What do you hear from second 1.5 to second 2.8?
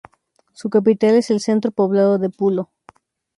poblado de Pullo.